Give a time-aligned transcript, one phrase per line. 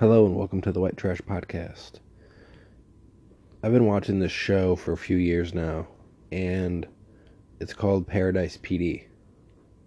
[0.00, 2.00] Hello and welcome to the White Trash Podcast.
[3.62, 5.88] I've been watching this show for a few years now,
[6.32, 6.86] and
[7.60, 9.04] it's called Paradise PD.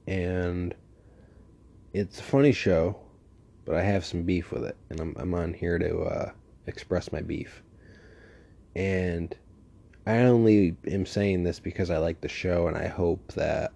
[0.06, 0.76] And
[1.94, 3.00] it's a funny show,
[3.66, 6.32] but I have some beef with it, and I'm, I'm on here to uh,
[6.68, 7.64] express my beef.
[8.76, 9.36] And
[10.06, 13.72] I only am saying this because I like the show, and I hope that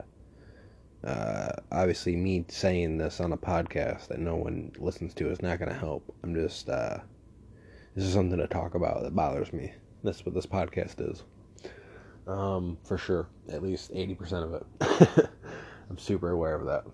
[1.04, 5.60] uh, obviously me saying this on a podcast that no one listens to is not
[5.60, 6.14] going to help.
[6.24, 6.98] I'm just uh,
[7.96, 9.74] this is something to talk about that bothers me.
[10.04, 11.24] That's what this podcast is.
[12.28, 15.30] Um, for sure, at least eighty percent of it.
[15.90, 16.86] I'm super aware of that.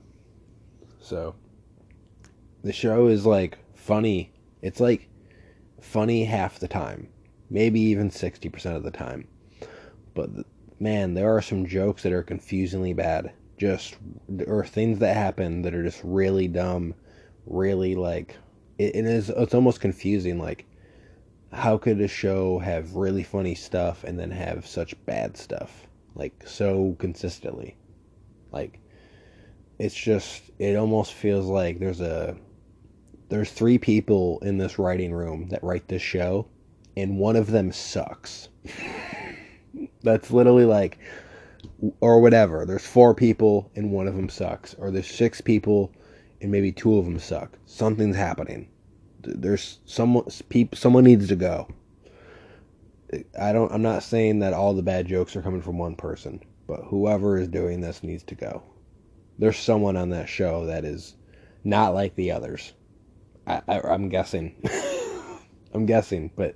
[0.99, 1.35] So
[2.63, 4.31] the show is like funny.
[4.61, 5.09] It's like
[5.81, 7.07] funny half the time,
[7.49, 9.27] maybe even sixty percent of the time.
[10.13, 10.29] But
[10.79, 13.97] man, there are some jokes that are confusingly bad just
[14.47, 16.93] or things that happen that are just really dumb,
[17.45, 18.35] really like
[18.77, 20.65] it, it is it's almost confusing like
[21.51, 26.33] how could a show have really funny stuff and then have such bad stuff like
[26.47, 27.77] so consistently?
[28.51, 28.79] Like
[29.79, 32.35] it's just it almost feels like there's a
[33.29, 36.47] there's three people in this writing room that write this show
[36.95, 38.49] and one of them sucks.
[40.03, 40.99] That's literally like
[41.99, 42.65] or whatever.
[42.65, 45.91] There's four people and one of them sucks, or there's six people
[46.41, 47.57] and maybe two of them suck.
[47.65, 48.69] Something's happening.
[49.21, 50.25] There's someone
[50.73, 51.67] someone needs to go.
[53.39, 56.41] I don't I'm not saying that all the bad jokes are coming from one person,
[56.67, 58.63] but whoever is doing this needs to go.
[59.39, 61.15] There's someone on that show that is
[61.63, 62.73] not like the others.
[63.47, 64.55] I, I I'm guessing.
[65.73, 66.55] I'm guessing, but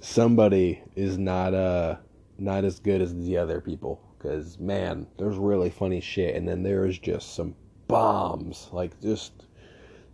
[0.00, 1.96] somebody is not uh
[2.38, 6.62] not as good as the other people because man there's really funny shit and then
[6.62, 7.54] there's just some
[7.88, 9.32] bombs like just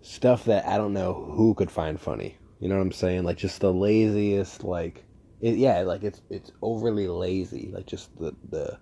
[0.03, 3.37] stuff that i don't know who could find funny you know what i'm saying like
[3.37, 5.05] just the laziest like
[5.41, 8.79] it, yeah like it's it's overly lazy like just the the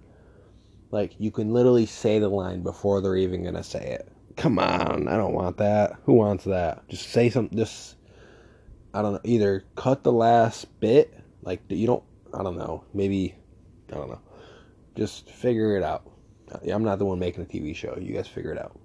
[0.91, 5.09] like you can literally say the line before they're even gonna say it come on
[5.09, 7.97] i don't want that who wants that just say something just
[8.95, 12.85] i don't know either cut the last bit like you don't I don't know.
[12.95, 13.35] Maybe
[13.91, 14.21] I don't know.
[14.97, 16.11] Just figure it out.
[16.71, 17.97] I'm not the one making a TV show.
[18.01, 18.79] You guys figure it out.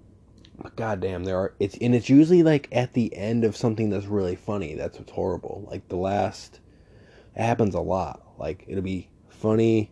[0.58, 4.06] But goddamn, there are it's and it's usually like at the end of something that's
[4.06, 4.74] really funny.
[4.74, 5.66] That's what's horrible.
[5.70, 6.60] Like the last,
[7.34, 8.22] it happens a lot.
[8.38, 9.90] Like it'll be funny,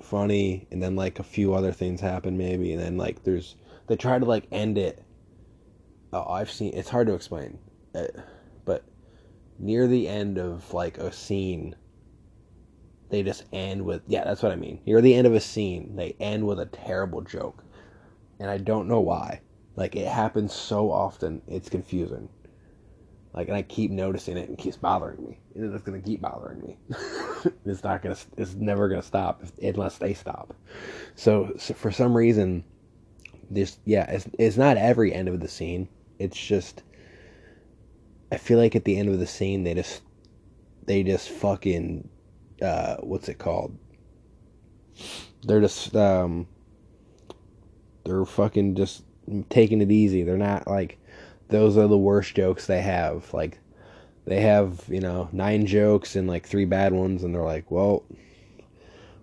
[0.00, 3.96] funny, and then like a few other things happen maybe, and then like there's they
[3.96, 5.04] try to like end it.
[6.12, 6.72] Oh, I've seen.
[6.72, 7.58] It's hard to explain,
[7.94, 8.06] uh,
[8.64, 8.84] but
[9.58, 11.76] near the end of like a scene
[13.08, 14.80] they just end with yeah that's what i mean.
[14.84, 17.62] You're the end of a scene they end with a terrible joke.
[18.38, 19.40] And i don't know why.
[19.76, 22.28] Like it happens so often it's confusing.
[23.32, 25.38] Like and i keep noticing it and keeps bothering me.
[25.54, 26.78] And it's going to keep bothering me.
[27.64, 30.54] It's not going to it's never going to stop unless they stop.
[31.14, 32.64] So, so for some reason
[33.48, 35.88] this yeah it's, it's not every end of the scene.
[36.18, 36.82] It's just
[38.32, 40.02] i feel like at the end of the scene they just
[40.86, 42.08] they just fucking
[42.62, 43.76] uh, what's it called?
[45.42, 46.46] They're just um,
[48.04, 49.04] they're fucking just
[49.48, 50.22] taking it easy.
[50.22, 50.98] They're not like
[51.48, 53.32] those are the worst jokes they have.
[53.32, 53.58] Like
[54.24, 58.04] they have you know nine jokes and like three bad ones, and they're like, well,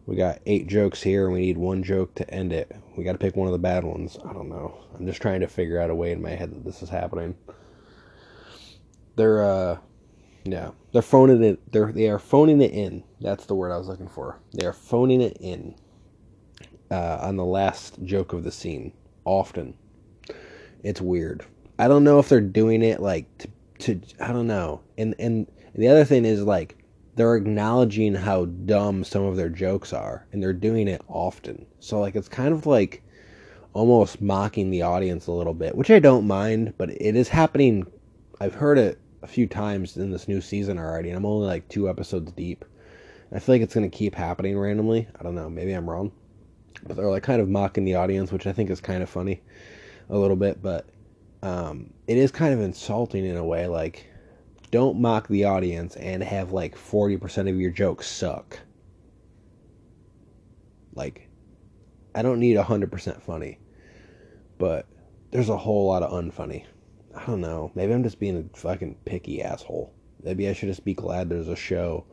[0.05, 2.75] we got eight jokes here, and we need one joke to end it.
[2.95, 4.17] We got to pick one of the bad ones.
[4.23, 4.77] I don't know.
[4.95, 7.35] I'm just trying to figure out a way in my head that this is happening.
[9.15, 9.77] They're uh
[10.45, 11.71] yeah, they're phoning it.
[11.71, 13.03] They're they are phoning it in.
[13.21, 14.39] That's the word I was looking for.
[14.53, 15.75] They are phoning it in.
[16.91, 18.93] Uh, on the last joke of the scene,
[19.25, 19.73] often.
[20.83, 21.43] It's weird.
[21.79, 23.47] I don't know if they're doing it like to,
[23.79, 24.81] to I don't know.
[24.97, 26.77] And and the other thing is like
[27.15, 31.65] they're acknowledging how dumb some of their jokes are, and they're doing it often.
[31.79, 33.01] So like it's kind of like
[33.73, 37.87] almost mocking the audience a little bit, which I don't mind, but it is happening.
[38.39, 41.67] I've heard it a few times in this new season already, and I'm only like
[41.69, 42.65] two episodes deep.
[43.31, 45.07] I feel like it's going to keep happening randomly.
[45.19, 45.49] I don't know.
[45.49, 46.11] Maybe I'm wrong.
[46.85, 49.41] But they're like kind of mocking the audience, which I think is kind of funny
[50.09, 50.61] a little bit.
[50.61, 50.87] But
[51.41, 53.65] um, it is kind of insulting in a way.
[53.65, 54.05] Like,
[54.69, 58.59] don't mock the audience and have like 40% of your jokes suck.
[60.93, 61.29] Like,
[62.13, 63.57] I don't need 100% funny.
[64.59, 64.85] But
[65.31, 66.65] there's a whole lot of unfunny.
[67.15, 67.71] I don't know.
[67.75, 69.93] Maybe I'm just being a fucking picky asshole.
[70.23, 72.05] Maybe I should just be glad there's a show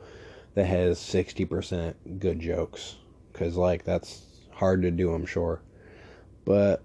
[0.55, 2.97] that has 60% good jokes.
[3.33, 5.63] Because, like, that's hard to do, I'm sure.
[6.45, 6.83] But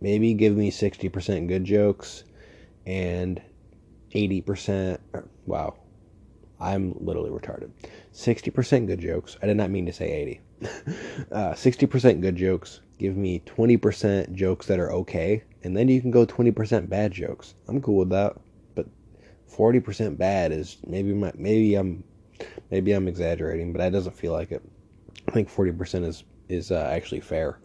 [0.00, 2.24] maybe give me 60% good jokes
[2.86, 3.40] and
[4.14, 4.98] 80%,
[5.46, 5.76] wow,
[6.60, 7.70] I'm literally retarded.
[8.12, 9.36] 60% good jokes.
[9.42, 10.40] I did not mean to say 80.
[11.32, 12.80] uh, 60% good jokes.
[13.02, 15.42] Give me 20% jokes that are okay.
[15.64, 17.56] And then you can go 20% bad jokes.
[17.66, 18.36] I'm cool with that.
[18.76, 18.86] But
[19.50, 22.04] 40% bad is maybe my, maybe I'm
[22.70, 24.62] maybe I'm exaggerating, but that doesn't feel like it.
[25.26, 27.58] I think 40% is is uh, actually fair.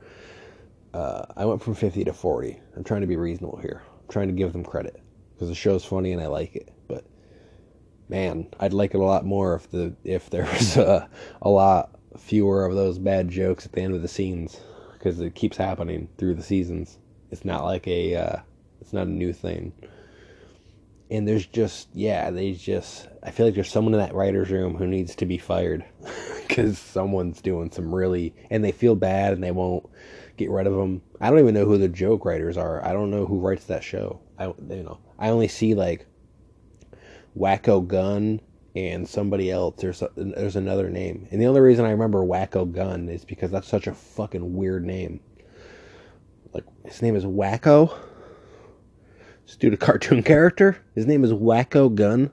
[0.95, 2.60] Uh, I went from 50 to 40.
[2.75, 3.84] I'm trying to be reasonable here.
[3.94, 5.00] I'm trying to give them credit
[5.36, 6.74] because the show's funny and I like it.
[6.88, 7.06] But
[8.10, 11.07] man, I'd like it a lot more if the if there was a,
[11.44, 14.60] a lot fewer of those bad jokes at the end of the scenes
[15.07, 16.98] because it keeps happening through the seasons.
[17.31, 18.39] It's not like a uh,
[18.81, 19.71] it's not a new thing.
[21.09, 24.75] And there's just yeah, they just I feel like there's someone in that writers room
[24.75, 25.86] who needs to be fired
[26.48, 29.88] because someone's doing some really and they feel bad and they won't
[30.36, 31.01] get rid of them.
[31.21, 32.83] I don't even know who the joke writers are.
[32.86, 34.19] I don't know who writes that show.
[34.38, 36.06] I you know I only see like
[37.38, 38.42] Wacko Gun
[38.85, 39.75] and somebody else.
[39.77, 43.51] There's a, there's another name, and the only reason I remember Wacko Gun is because
[43.51, 45.19] that's such a fucking weird name.
[46.53, 47.97] Like his name is Wacko.
[49.45, 50.77] This dude a cartoon character.
[50.95, 52.31] His name is Wacko Gun.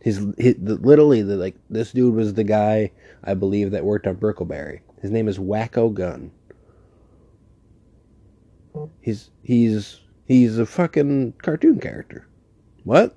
[0.00, 2.92] His, his the, literally the like this dude was the guy
[3.24, 4.80] I believe that worked on Brickleberry.
[5.00, 6.30] His name is Wacko Gun.
[9.00, 12.26] He's he's he's a fucking cartoon character.
[12.84, 13.16] What?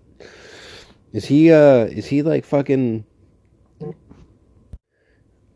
[1.13, 3.05] Is he uh is he like fucking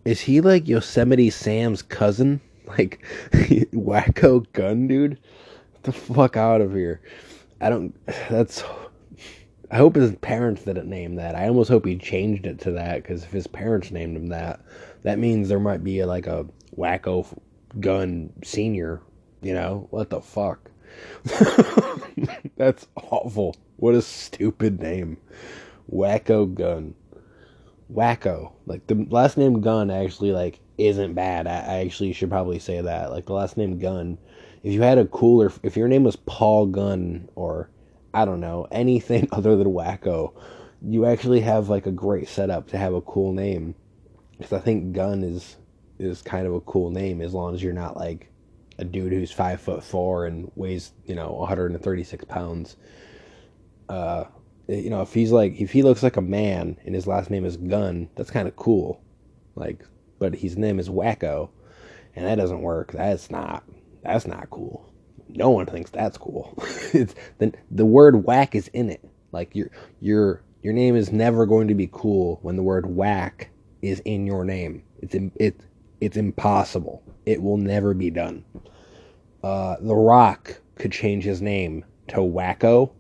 [0.06, 2.42] Is he like Yosemite Sam's cousin?
[2.78, 3.04] Like
[3.74, 5.20] wacko gun dude?
[5.74, 7.02] Get the fuck out of here.
[7.60, 7.94] I don't
[8.30, 8.64] that's
[9.70, 11.36] I hope his parents didn't name that.
[11.36, 14.62] I almost hope he changed it to that because if his parents named him that,
[15.04, 16.46] that means there might be a, like a
[16.78, 17.26] wacko
[17.80, 19.02] gun senior.
[19.42, 20.71] You know what the fuck?
[22.58, 23.56] That's awful.
[23.78, 25.18] What a stupid name.
[25.92, 26.96] Wacko Gun.
[27.94, 28.54] Wacko.
[28.66, 31.48] Like the last name Gun actually like isn't bad.
[31.48, 33.12] I, I actually should probably say that.
[33.12, 34.18] Like the last name Gun.
[34.64, 37.70] If you had a cooler if your name was Paul Gun or
[38.14, 40.34] I don't know, anything other than Wacko,
[40.82, 43.76] you actually have like a great setup to have a cool name.
[44.38, 45.58] Because I think Gun is
[46.00, 48.31] is kind of a cool name as long as you're not like
[48.82, 52.78] a dude who's five foot four and weighs you know 136 pounds
[53.90, 54.26] uh,
[54.68, 57.46] you know, if he's like, if he looks like a man and his last name
[57.46, 59.02] is Gun, that's kind of cool.
[59.56, 59.86] Like,
[60.20, 61.50] but his name is Wacko,
[62.16, 62.94] and that doesn't work.
[62.94, 63.64] That's not,
[64.04, 64.90] that's not cool.
[65.30, 66.54] No one thinks that's cool.
[66.94, 69.04] it's the the word whack is in it.
[69.32, 69.70] Like your
[70.00, 73.50] your your name is never going to be cool when the word whack
[73.82, 74.84] is in your name.
[75.02, 75.62] It's it
[76.02, 77.04] it's impossible.
[77.26, 78.44] It will never be done.
[79.44, 82.92] Uh, the Rock could change his name to Wacko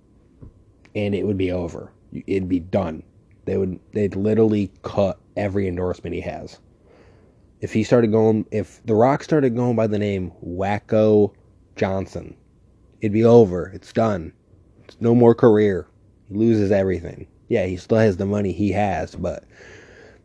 [0.95, 1.91] and it would be over.
[2.27, 3.03] It'd be done.
[3.45, 6.59] They would they'd literally cut every endorsement he has.
[7.59, 11.33] If he started going if The Rock started going by the name Wacko
[11.75, 12.35] Johnson,
[13.01, 13.67] it'd be over.
[13.73, 14.33] It's done.
[14.83, 15.87] It's no more career.
[16.29, 17.27] He loses everything.
[17.47, 19.43] Yeah, he still has the money he has, but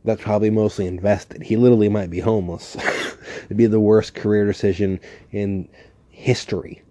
[0.04, 1.42] that's probably mostly invested.
[1.42, 2.76] He literally might be homeless.
[3.44, 5.00] It'd be the worst career decision
[5.32, 5.68] in
[6.16, 6.82] history.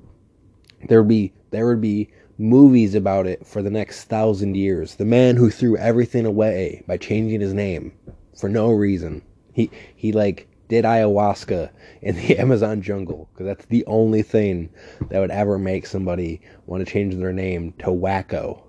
[0.88, 4.96] There would be there would be movies about it for the next thousand years.
[4.96, 7.94] The man who threw everything away by changing his name
[8.40, 9.24] for no reason.
[9.52, 11.72] He he like did ayahuasca
[12.02, 14.70] in the Amazon jungle because that's the only thing
[15.10, 18.62] that would ever make somebody want to change their name to Wacko.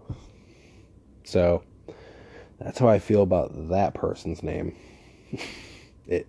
[1.25, 1.63] So
[2.59, 4.75] that's how I feel about that person's name.
[6.07, 6.27] it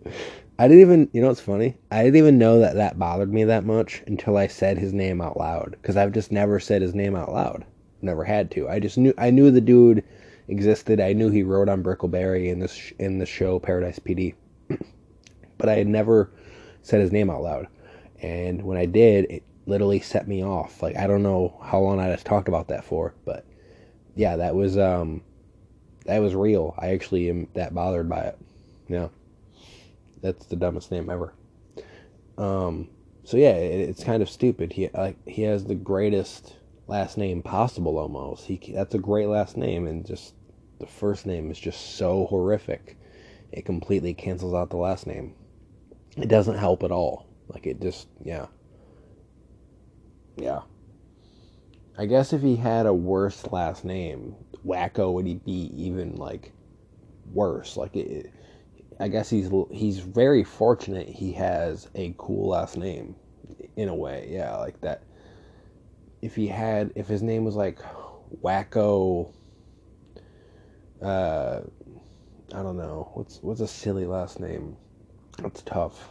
[0.59, 1.77] I didn't even, you know what's funny?
[1.91, 5.21] I didn't even know that that bothered me that much until I said his name
[5.21, 7.63] out loud because I've just never said his name out loud.
[8.01, 8.67] Never had to.
[8.67, 10.03] I just knew I knew the dude
[10.47, 10.99] existed.
[10.99, 14.33] I knew he wrote on Brickleberry in this in the show Paradise PD.
[15.57, 16.31] but I had never
[16.81, 17.67] said his name out loud.
[18.21, 20.81] And when I did, it literally set me off.
[20.81, 23.45] Like I don't know how long I just talked about that for, but
[24.15, 25.21] yeah, that was um
[26.05, 26.73] that was real.
[26.79, 28.39] I actually am that bothered by it.
[28.87, 29.09] Yeah
[30.21, 31.33] that's the dumbest name ever.
[32.37, 32.89] Um,
[33.23, 34.73] so yeah, it, it's kind of stupid.
[34.73, 36.55] He like he has the greatest
[36.87, 38.45] last name possible almost.
[38.45, 40.33] He that's a great last name, and just
[40.79, 42.97] the first name is just so horrific.
[43.51, 45.33] It completely cancels out the last name.
[46.15, 47.27] It doesn't help at all.
[47.47, 48.47] Like it just yeah.
[50.35, 50.61] Yeah.
[51.97, 56.51] I guess if he had a worse last name, Wacko would he be even like
[57.33, 57.75] worse?
[57.75, 58.31] Like it,
[58.99, 63.15] I guess he's he's very fortunate he has a cool last name
[63.75, 64.27] in a way.
[64.31, 65.03] Yeah, like that
[66.21, 67.79] if he had if his name was like
[68.43, 69.31] Wacko
[71.01, 71.61] uh
[72.53, 73.11] I don't know.
[73.13, 74.77] What's what's a silly last name?
[75.41, 76.09] That's tough.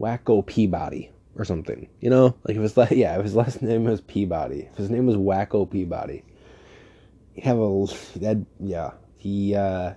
[0.00, 1.88] Wacko Peabody or something.
[2.00, 2.36] You know?
[2.44, 4.68] Like if his like yeah, if his last name was Peabody.
[4.72, 6.24] If his name was Wacko Peabody.
[7.42, 7.86] Have a
[8.16, 8.92] that yeah.
[9.16, 9.94] He uh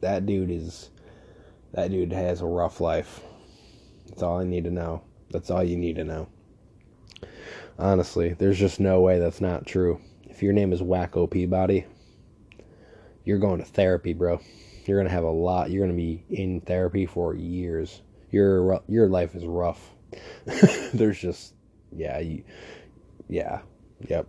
[0.00, 0.90] that dude is
[1.72, 3.20] that dude has a rough life.
[4.08, 5.02] That's all I need to know.
[5.30, 6.28] That's all you need to know.
[7.78, 10.00] Honestly, there's just no way that's not true.
[10.24, 11.86] If your name is Wacko Peabody,
[13.24, 14.40] you're going to therapy, bro.
[14.86, 15.70] You're gonna have a lot.
[15.70, 18.02] You're gonna be in therapy for years.
[18.30, 19.90] Your your life is rough.
[20.94, 21.54] there's just
[21.92, 22.42] yeah, you,
[23.28, 23.60] yeah,
[24.08, 24.26] yep.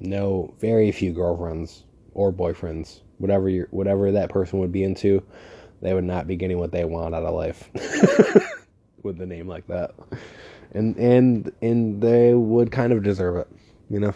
[0.00, 5.22] No, very few girlfriends or boyfriends, whatever you whatever that person would be into,
[5.82, 7.70] they would not be getting what they want out of life
[9.02, 9.94] with the name like that,
[10.72, 13.48] and and and they would kind of deserve it,
[13.90, 14.14] you know,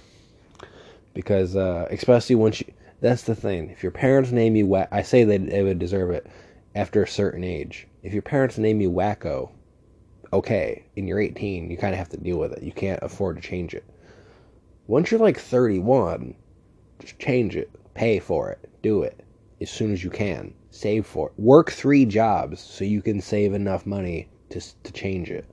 [1.14, 2.73] because uh, especially once you.
[3.00, 3.71] That's the thing.
[3.71, 6.26] If your parents name you, I say that they would deserve it
[6.75, 7.88] after a certain age.
[8.02, 9.50] If your parents name you Wacko,
[10.33, 12.62] okay, and you're 18, you kind of have to deal with it.
[12.62, 13.85] You can't afford to change it.
[14.87, 16.35] Once you're like 31,
[16.99, 17.71] just change it.
[17.95, 18.69] Pay for it.
[18.82, 19.25] Do it
[19.60, 20.54] as soon as you can.
[20.70, 21.34] Save for it.
[21.37, 25.44] Work three jobs so you can save enough money to to change it.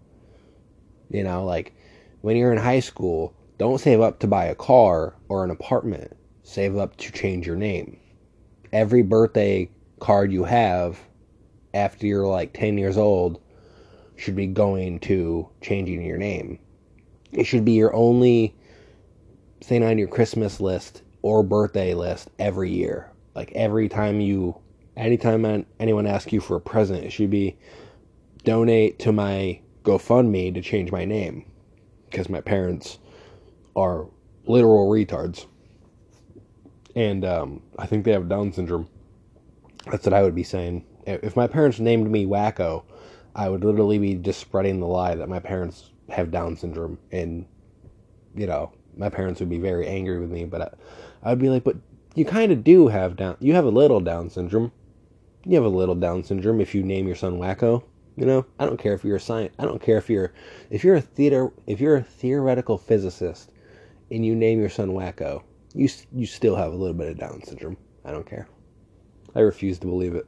[1.09, 1.73] You know, like
[2.21, 6.15] when you're in high school, don't save up to buy a car or an apartment.
[6.43, 7.99] Save up to change your name.
[8.71, 9.69] Every birthday
[9.99, 10.99] card you have
[11.73, 13.41] after you're like 10 years old
[14.15, 16.59] should be going to changing your name.
[17.31, 18.55] It should be your only
[19.61, 23.11] thing on your Christmas list or birthday list every year.
[23.37, 24.57] Like every time you,
[24.95, 27.55] anytime anyone asks you for a present, it should be
[28.43, 31.45] donate to my GoFundMe to change my name
[32.09, 32.97] because my parents
[33.75, 34.07] are
[34.47, 35.45] literal retards.
[36.95, 38.89] And um, I think they have Down syndrome.
[39.91, 40.83] That's what I would be saying.
[41.05, 42.85] If my parents named me Wacko,
[43.35, 47.45] I would literally be just spreading the lie that my parents have Down syndrome, and
[48.35, 50.45] you know, my parents would be very angry with me.
[50.45, 50.69] But I,
[51.21, 51.75] I would be like, but
[52.17, 53.37] you kind of do have Down.
[53.39, 54.71] You have a little Down syndrome.
[55.45, 57.83] You have a little Down syndrome if you name your son Wacko.
[58.15, 59.53] You know, I don't care if you're a science.
[59.59, 60.33] I don't care if you're
[60.71, 63.51] if you're a theater if you're a theoretical physicist,
[64.09, 65.43] and you name your son Wacko.
[65.75, 67.77] You you still have a little bit of Down syndrome.
[68.03, 68.47] I don't care.
[69.35, 70.27] I refuse to believe it.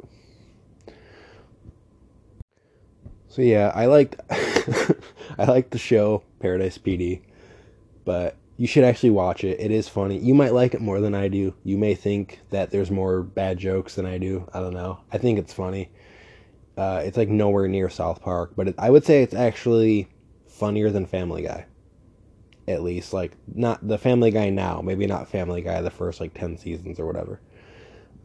[3.29, 7.21] So yeah, I liked I liked the show Paradise PD,
[8.05, 9.57] but you should actually watch it.
[9.57, 10.17] It is funny.
[10.17, 11.55] You might like it more than I do.
[11.63, 14.49] You may think that there's more bad jokes than I do.
[14.53, 14.99] I don't know.
[15.13, 15.89] I think it's funny.
[16.75, 20.09] Uh, it's like nowhere near South Park, but it, I would say it's actually
[20.45, 21.67] funnier than Family Guy.
[22.67, 26.33] At least, like not the Family Guy now, maybe not Family Guy the first like
[26.33, 27.39] ten seasons or whatever.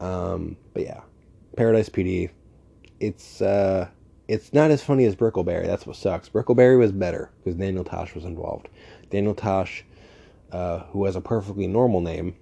[0.01, 0.99] Um, but yeah,
[1.55, 2.29] Paradise PD.
[2.99, 3.87] It's uh,
[4.27, 5.65] it's not as funny as Brickleberry.
[5.65, 6.27] That's what sucks.
[6.27, 8.67] Brickleberry was better because Daniel Tosh was involved.
[9.09, 9.85] Daniel Tosh,
[10.51, 12.35] uh, who has a perfectly normal name,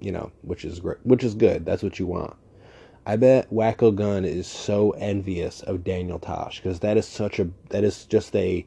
[0.00, 1.64] you know, which is great, which is good.
[1.64, 2.36] That's what you want.
[3.04, 7.48] I bet Wacko Gun is so envious of Daniel Tosh because that is such a
[7.70, 8.64] that is just a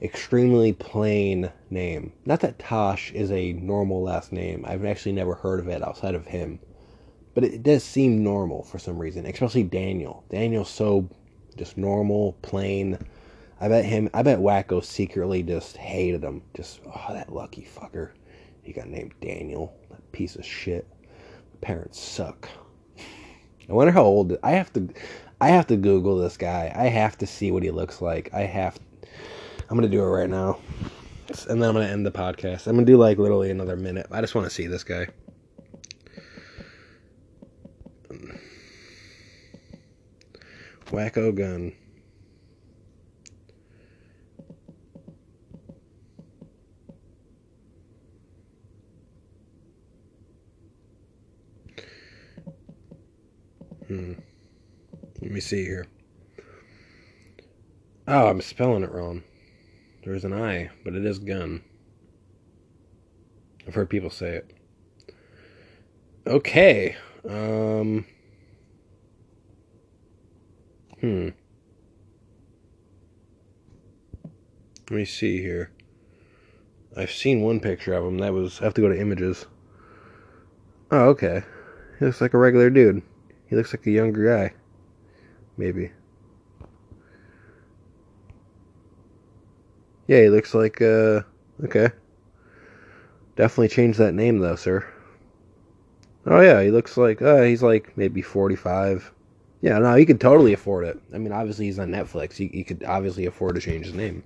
[0.00, 2.12] extremely plain name.
[2.24, 4.64] Not that Tosh is a normal last name.
[4.66, 6.60] I've actually never heard of it outside of him.
[7.34, 10.24] But it does seem normal for some reason, especially Daniel.
[10.30, 11.08] Daniel's so
[11.56, 12.98] just normal, plain.
[13.64, 14.10] I bet him.
[14.12, 16.42] I bet Wacko secretly just hated him.
[16.52, 18.10] Just oh, that lucky fucker.
[18.62, 19.74] He got named Daniel.
[19.88, 20.86] That piece of shit.
[21.62, 22.46] Parents suck.
[23.66, 24.36] I wonder how old.
[24.42, 24.90] I have to.
[25.40, 26.74] I have to Google this guy.
[26.76, 28.28] I have to see what he looks like.
[28.34, 28.78] I have.
[29.70, 30.58] I'm gonna do it right now,
[31.48, 32.66] and then I'm gonna end the podcast.
[32.66, 34.08] I'm gonna do like literally another minute.
[34.10, 35.06] I just want to see this guy.
[40.88, 41.72] Wacko gun.
[53.94, 54.14] Hmm.
[55.22, 55.86] Let me see here.
[58.08, 59.22] Oh, I'm spelling it wrong.
[60.02, 61.62] There's an I, but it is gun.
[63.68, 64.52] I've heard people say it.
[66.26, 66.96] Okay.
[67.28, 68.04] Um.
[71.00, 71.28] Hmm.
[74.90, 75.70] Let me see here.
[76.96, 78.18] I've seen one picture of him.
[78.18, 78.60] That was.
[78.60, 79.46] I have to go to images.
[80.90, 81.44] Oh, okay.
[82.00, 83.00] He looks like a regular dude.
[83.46, 84.54] He looks like a younger guy.
[85.56, 85.92] Maybe.
[90.06, 91.22] Yeah, he looks like uh
[91.62, 91.90] Okay.
[93.36, 94.86] Definitely change that name though, sir.
[96.26, 99.12] Oh yeah, he looks like uh, he's like maybe forty-five.
[99.60, 100.98] Yeah, no, he could totally afford it.
[101.12, 102.34] I mean, obviously he's on Netflix.
[102.34, 104.22] He, he could obviously afford to change his name.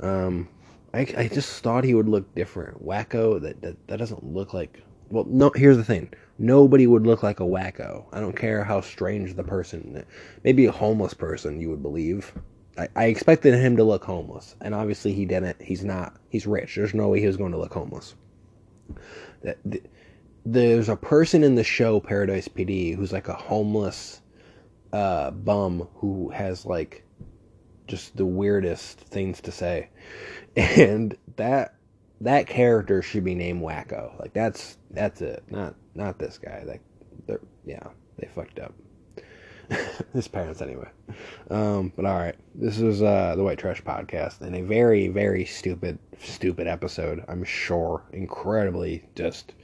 [0.00, 0.48] Um,
[0.94, 2.84] I, I just thought he would look different.
[2.84, 4.82] Wacko, that, that that doesn't look like.
[5.08, 5.50] Well, no.
[5.54, 6.12] Here's the thing.
[6.38, 8.04] Nobody would look like a wacko.
[8.12, 10.04] I don't care how strange the person.
[10.44, 12.32] Maybe a homeless person you would believe.
[12.76, 15.60] I, I expected him to look homeless, and obviously he didn't.
[15.62, 16.16] He's not.
[16.28, 16.76] He's rich.
[16.76, 18.14] There's no way he was going to look homeless.
[19.42, 19.58] That
[20.44, 24.20] there's a person in the show Paradise PD who's like a homeless
[24.92, 27.04] uh, bum who has like
[27.86, 29.88] just the weirdest things to say,
[30.56, 31.75] and that
[32.20, 34.18] that character should be named Wacko.
[34.18, 35.42] Like that's that's it.
[35.50, 36.64] Not not this guy.
[36.66, 36.82] Like
[37.26, 38.74] they're yeah they fucked up.
[40.12, 40.88] His parents anyway.
[41.50, 45.44] Um, but all right, this is uh, the White Trash podcast and a very very
[45.44, 47.24] stupid stupid episode.
[47.28, 49.54] I'm sure incredibly just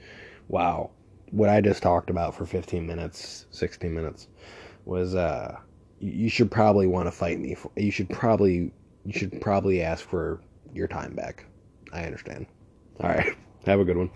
[0.49, 0.91] wow
[1.33, 4.27] what I just talked about for 15 minutes, 16 minutes
[4.85, 5.57] was uh
[5.99, 7.55] you should probably want to fight me.
[7.55, 8.71] For, you should probably
[9.05, 10.41] you should probably ask for
[10.73, 11.45] your time back.
[11.93, 12.47] I understand.
[12.99, 13.33] All right.
[13.65, 14.11] Have a good one.